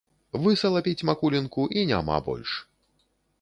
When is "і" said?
1.77-1.85